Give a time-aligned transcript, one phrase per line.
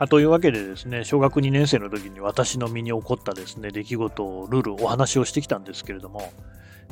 [0.00, 6.32] あというわけでですね、小学2年生の時に私の身に起こったですね、出来事をルールお話をしてきたんですけれども、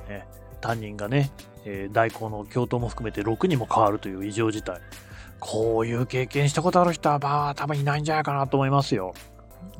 [0.08, 0.26] ね、
[0.60, 1.30] 担任がね、
[1.64, 4.80] えー、代行の教頭も含めて6人も変わるという異常事態。
[5.38, 9.14] こういう経験したことある人は、まあ、多分いないんじゃないかなと思いますよ。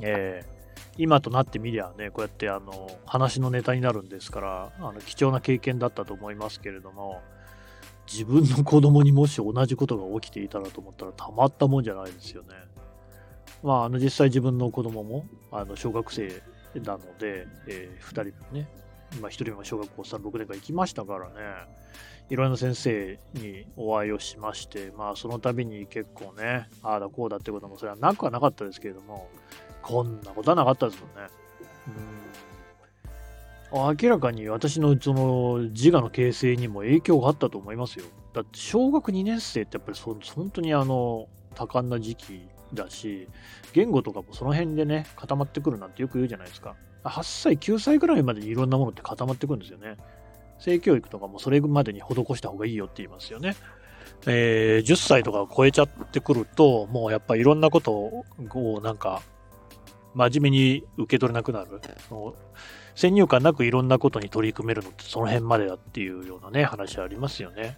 [0.00, 7.22] えー、今となってみりゃね、こうやってあの話のネタになるんですから、あの貴重な経験だったと思いますけれども、
[8.06, 12.48] 自分の子供にもし同じことが起きていたらと思ったらたまったもんじゃないですよね。
[13.62, 16.42] まあ、あの実際自分の子供もあの小学生
[16.74, 18.68] なので、えー、2人ね、
[19.20, 21.32] まあ、1人も小学校3、6年間行きましたからね、
[22.28, 29.28] いろんな先生にお会いをしまして、まあ、その度に結構ね、ああだこうだってこともそれはなくはなかったですけれども、
[29.82, 31.28] こんなことはなかったですもんね。
[31.88, 32.26] うん
[33.72, 38.04] 明らかに私のその自我の形成にも影響があったと思いますよ。
[38.32, 43.28] だって小学2年生ってやっぱりそ本当にあの多感な時期だし、
[43.72, 46.76] 言語とかもその辺でね、固まってくるなんてよく言うじゃないですか。
[47.02, 49.96] 8歳、9歳ぐらいまでにいろんなものって固まってくるんですよね。
[50.58, 53.56] 性教育とかもそれまでに施した方がいいよって言いますよね。
[54.26, 59.22] えー、10歳とかを超えちゃってくると、もうやっぱいろんなことをなんか、
[60.14, 61.68] 真面目に受け取れなくなる。
[62.94, 67.76] 先入観なくいろんなことに取り組めるのってその辺までだっていうようなね、話ありますよね。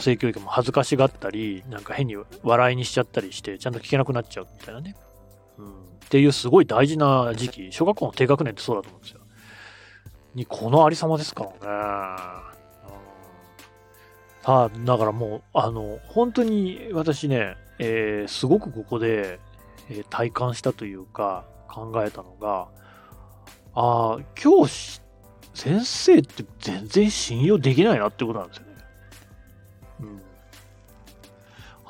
[0.00, 4.94] 性教育も恥ずかしがったり、なんか変に笑いにしちゃったりして、ちゃんと聞けなくなっちゃうみたいなね。
[5.58, 5.68] うん。
[5.68, 5.72] っ
[6.10, 9.20] ていうすごい大事な時期、小学校の低学年ってそうだと思うんですよ。
[10.34, 11.56] に、このありさまですからね。
[11.62, 11.68] うん。
[14.50, 19.40] あだからもう、あの、本当に私ね、えー、すごくここで、
[19.90, 22.68] えー、体感したというか、考えたのが、
[23.74, 25.00] ああ、教師、
[25.54, 28.67] 先生って全然信用できないなってことなんですよ。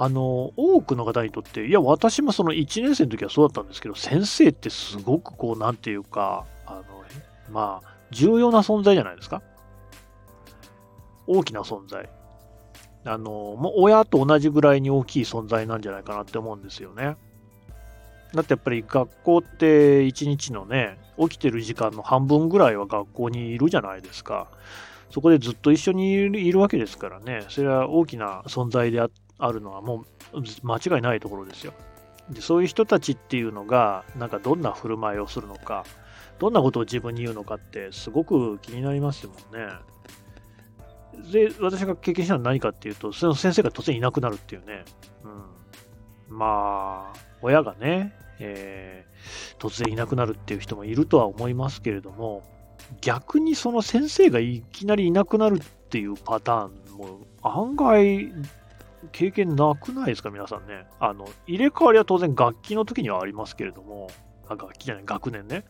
[0.00, 6.82] あの、多くの方にとって、いや、私もその1年生の時はそうだったんですけど、先生ってすごくこう、なんていうか、あの、
[7.50, 9.42] まあ、重要な存在じゃないですか。
[11.26, 12.08] 大きな存在。
[13.04, 17.16] あの、もう親と同じぐらいに大きい存在なんじゃないかなって思うんですよね。
[18.34, 24.46] だってやっぱり学校って一日のね、起きてる時間の半分ぐらいは学校にいるじゃないですか。
[25.10, 31.72] そこでずっと一緒にいるわけですからね、それは大きな存在であっあるのはもう間違いないところですよ。
[32.30, 35.84] でそういう人たちっていうのが、なんかどんな振る舞いをするのか、
[36.38, 39.72] どんなことを自分に言うのかってすごく気になりますもんね。
[41.32, 44.84] で、私が経験したのは何かっていうと、その先生が突然いなくなるっていうね。
[46.28, 46.36] うん。
[46.38, 52.42] まあ、親がね、えー、突然いなくなるっていう人もいるとは思いますけれども、
[53.00, 58.32] 逆にその先生がいきなりいなくなるっていうパターンも案外
[59.12, 60.86] 経験なくないですか、皆さんね。
[61.00, 64.08] あの、入れ替わりは当然楽器の時にはありますけれども、
[64.48, 65.64] あ楽器じゃない、学年ね。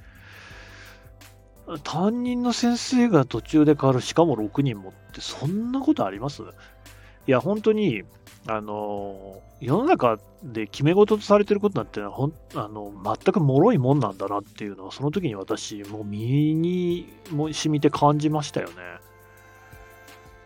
[1.85, 6.43] 担任の先生が途中で変わる、しかも6人もって、そんなことあります？
[6.43, 8.05] いや、本当に、
[8.47, 18.75] あの、世の中で決め事とされてることなんてほんあの全く脆いもんなんだなっていうのは、その時に私、もう身にも染みて感じましたよね。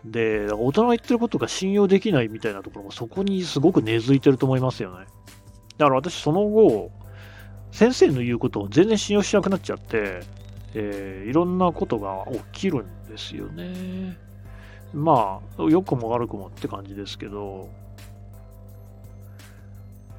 [0.05, 5.05] で、大人が言ってることが信用できないみたいなところもそこにすごく根付いてると思いますよね。
[5.77, 6.91] だから私、その後、
[7.71, 10.21] 先生の言うことを全然信用しなくなっちゃって、
[10.75, 14.17] えー、いろんなことが起きるんですよね。
[14.93, 17.69] まあ、良くも悪くもって感じですけど、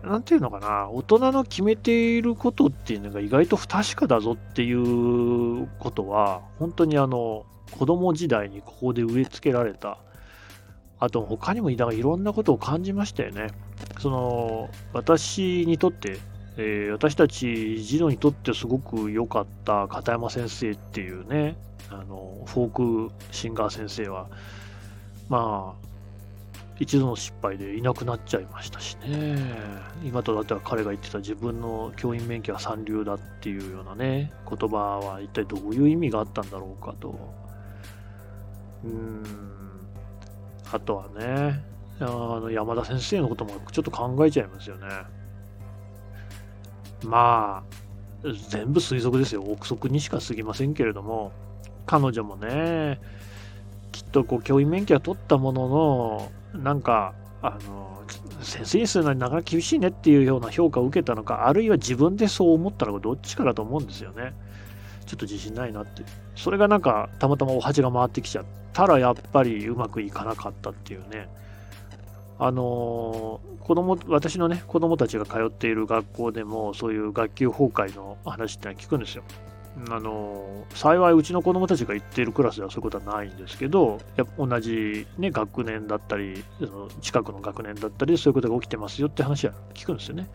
[0.03, 9.99] なんていうのかな、大人の決めていることっていうのが意外と不確かだぞっていうことは、本当にあの、子供時代にここで植え付けられた。
[11.01, 13.49] あと他にもいろんなことを感じましたよね。
[13.99, 16.19] その、私にとって、
[16.57, 21.57] えー、私たち児童にとってすごく良かった片山先生っていうね、
[21.91, 24.29] あの、フォークシンガー先生は、
[25.29, 25.85] まあ、
[26.79, 29.37] 一度の失敗でいなくなっちゃいましたしね。
[30.05, 37.44] 今となっては彼が言ってた自分の教員免許は三流だっていうようなね、言葉は一体どういう意味があったんだろうかと。
[40.73, 41.65] あとはね、
[42.01, 44.87] あの山田先生のこともちょっと考えちゃいますよね。
[47.05, 49.43] まあ、全部推測ですよ。
[49.43, 51.33] 憶測にしか過ぎませんけれども、
[51.87, 53.01] 彼女もね、
[53.93, 58.03] きっとこう教員免許は取ったものの、なんか、あの、
[58.41, 64.35] 先生にするのになかなか厳しいねっていうような評価を受けたのか、あるいは自分でそう思ったのか、どっちかだと思うんですよね。
[65.07, 66.03] ちょっと自信ないなって。
[66.37, 71.29] それがなんか、たまたまお鉢が回ってきちゃったら、やっぱりうまくいかなかったっていうね。
[72.39, 79.23] あの子供私のね子供たちが通っている学校でもそういう学級崩壊の話ってのは聞くんですよ。
[79.91, 90.29] あの幸いうちの子供たちが行っているクラスではそういうことはないんですけどや同じ、ね、学年だったりその近くの学年だったりそういうことが起きてますよって話は聞くんですよね。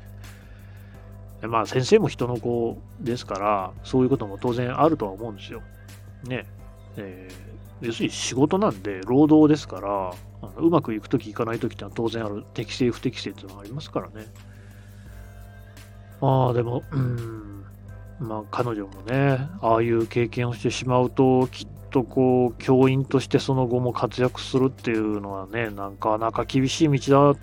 [1.47, 5.61] まあ先生も人の子ですからそういうことも当然あるとは思うんですよ。
[6.23, 6.45] ね。
[6.97, 14.27] えー、要するに仕事なんで労働ですからあのうまくいくときいかないときってのは当然ある適正不適正っていうのがありますからね。
[16.21, 17.65] ああ、でも、うん、
[18.19, 27.39] まあ彼女もね、ああいう経験をしてしまうと、きっとこう、教員としてその後も活躍するっていうのはね、なかなか厳しい道だ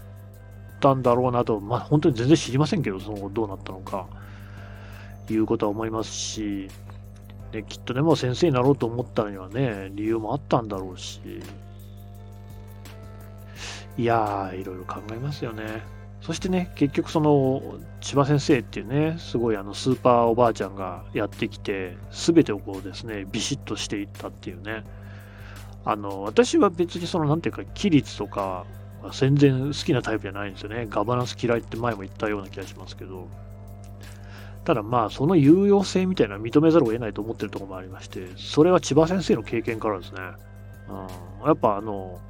[0.76, 4.06] ったんだろうなと、まあ本当に全然知りませんけど、そのどうなったのか、
[5.28, 6.68] いうことは思いますし、
[7.52, 11.20] ね、きっとでも先生になろうと思ったのにはね、理由もあったんだろうし、
[13.98, 15.82] いやー、いろいろ考えますよね。
[16.20, 17.62] そしてね、結局その、
[18.00, 24.84] 千葉先生っていうね、すごいあのスーパーおばあちゃんがやってきて、すべてをこうですね、ビシッとしていったっていうね。
[25.84, 28.66] あの、私は別にその、なんていうか、規律とか、
[29.12, 30.86] 全然好きなタイプじゃないんですよね。
[30.88, 33.28] ガバナンス嫌いって前も言ったような気がしますけど。
[34.64, 40.18] ただまあ、その有用性みたいな認めざるを得ないと思ってるところもありまして、それは千葉先生の経験からですね。
[40.88, 42.20] うん、やっぱあの、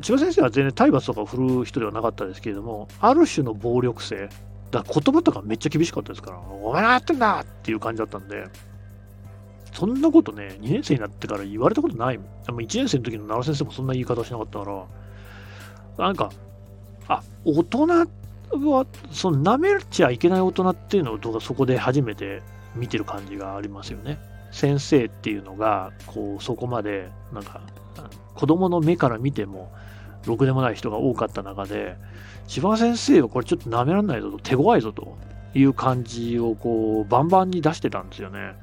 [0.00, 4.28] 千葉先生は全然体罰とかを振るう人ではなかったですけれども、ある種の暴力性、
[4.72, 8.46] だ言葉とかめっちゃ厳しかったですから、お前何やってんだっていう感じだったんで、
[9.72, 12.18] そんなことね、2年生になってから言われたことない。
[12.46, 14.84] 1年生の時の奈良先生もそんな言い方しなかったから、
[15.98, 16.30] なんか、
[17.08, 18.06] あ、大人は、
[19.10, 22.42] その舐めちゃいけない大人っていうのをそこで初めて
[22.74, 24.18] 見てる感じがありますよね。
[24.50, 27.62] 先生っていうのが、こう、そこまで、なんか、
[28.34, 29.72] 子供の目から見ても、
[30.26, 31.96] ろくでもない人が多かった中で、
[32.46, 35.16] 千葉先生はこれちょっと舐められないぞと、手強いぞと
[35.54, 38.54] いう感じをこう、バンバンに出してたんですよね。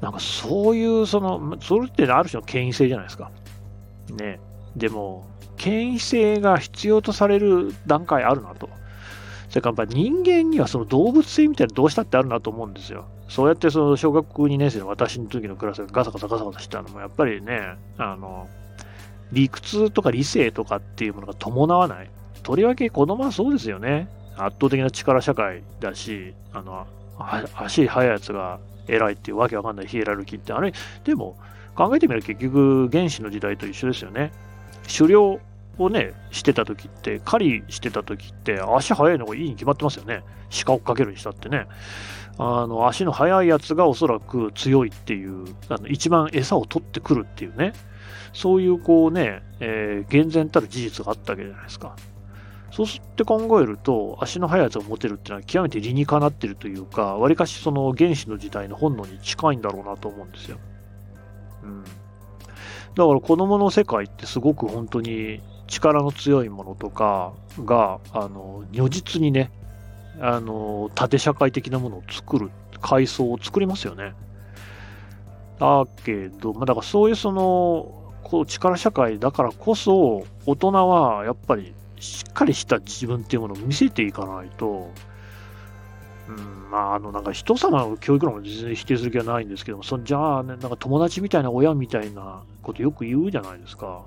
[0.00, 3.30] なんかそういう、その、それってある種の権威性じゃないですか。
[4.10, 4.40] ね。
[4.76, 5.26] でも、
[5.64, 8.68] 権威性が必要とされる段階あるなと。
[9.48, 13.06] それからやっぱ人間にはその動物性みたいなどうしたってあるなと思うんですよ。
[13.30, 18.46] そうやってその小学2年生の私の時のクラスがガサガサガサガサしたのもやっぱりね、あの、
[19.32, 22.10] 理屈とか理性とかっていうものが伴わない。
[22.42, 24.08] とりわけ子供はそうですよね。
[24.36, 26.86] 圧倒的な力社会だし、あの、
[27.56, 30.74] 足速いやつが偉いっていうわけわかんないヒエラルキーって、あれ、
[31.04, 31.38] でも
[31.74, 34.30] 考えてみれば結局原始の時代と一緒ですよね。
[34.86, 35.40] 狩猟
[35.78, 40.22] をね、してた時って、狩りしてた時って、足速いのがいいに決まってますよね。
[40.64, 41.66] 鹿追っかけるにしたってね。
[42.38, 47.72] あの、足の速いやつがおそらく強いっていう、あの一番餌を取ってくるっていうね。
[48.32, 51.94] そういうこうね、えー、厳然たる事実があったわけじゃないですか。
[52.72, 60.58] そうすって考えると、足の速いやつを持てるっていうのは極めて理にかなってるというか、わりかしその原始の時代の本能に近いんだろうなと思うんですよ。
[61.62, 61.84] うん。
[61.84, 67.32] だから子供の世界ってすごく本当に力の強いものとか
[67.64, 69.50] が、あの、如実にね、
[70.20, 72.50] あの、縦社会的なものを作る、
[72.80, 74.14] 階層を作りますよね。
[75.58, 84.90] だけど、まあ、だからそういうその、こう力社会だからこそ、大人はやっぱりしっかりした自分っていうものを見せていかないと、
[86.28, 94.04] うん、まあ、あの、なんか人様の教育論も全然否定する気はないんですけども、そじゃあ、ね、なんか友達みたいな親みたいなことよく言うじゃないですか。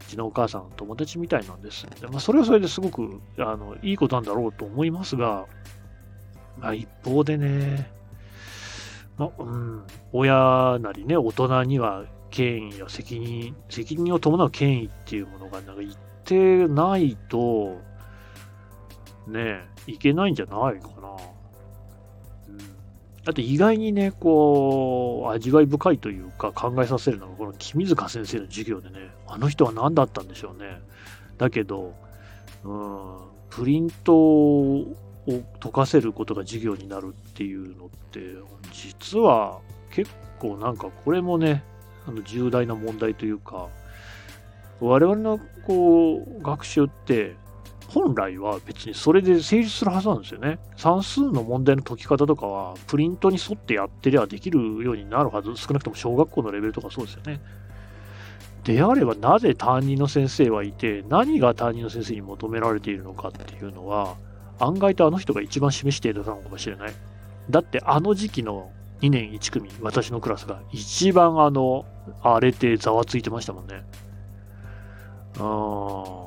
[0.00, 1.86] うちのお母さん友達みたいなんです。
[2.00, 5.46] でまあ、それはそれですごくあのいいことなんだろうと思いますが、
[6.58, 7.90] まあ、一方でね、
[9.16, 17.78] まあ、うん、親なりね、大人には権威や責任、責任を伴う権威っていうものがなんか一定ないと、
[19.26, 21.16] ね、いけないんじゃないかな。
[23.20, 30.80] うん、だって意外にね、こう、味わい深いというか考えさせるのが、この君塚先生の授業でね、あの人は何だったんでしょうね。
[31.38, 31.94] だけど、
[32.64, 33.16] うん、
[33.48, 34.96] プリントを
[35.60, 38.20] 解かせることが授業になるっていうのって、
[38.72, 39.60] 実は
[39.90, 41.62] 結構なんかこれもね、
[42.06, 43.68] あの重大な問題というか、
[44.80, 47.36] 我々のこう学習って
[47.90, 50.58] 本来は別にそれで成立するはずなんですよね。
[50.76, 55.56] 算数の問題の解き方とかはプリントに沿ってやってりゃできるようになるはず。
[55.56, 57.40] 少なくとも小学校のレベルとかそうですよね。
[58.64, 64.16] であればなぜ担任の先生はいて何が担任の先生に求められているのかっていうのは
[64.58, 66.92] 案外とあの人が一番示していたのかもしれない。
[67.48, 68.70] だってあの時期の
[69.00, 71.86] 2年1組、私のクラスが一番あの、
[72.22, 73.82] 荒れてざわついてましたもんね。
[75.38, 76.19] うん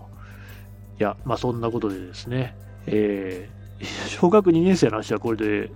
[1.00, 2.56] あや、まあそんなことでですね、
[2.88, 5.72] えー、 小学2年生の話はこれで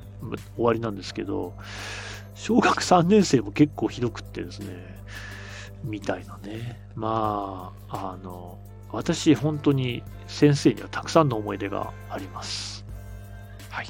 [0.56, 1.54] 終わりなんですけど、
[2.36, 4.98] 小学3年生も結構ひどくってですね、
[5.84, 6.80] みたいなね。
[6.96, 8.58] まあ、あの、
[8.92, 12.86] 私、本当に先生にはたくさんの思い出があります。
[13.70, 13.88] はい。